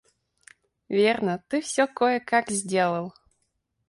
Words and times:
Верно, 0.97 1.33
ты 1.47 1.61
всё 1.61 1.85
кое-как 1.87 2.49
сделал. 2.49 3.13